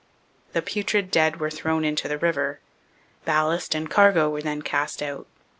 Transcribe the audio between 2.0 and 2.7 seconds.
the river.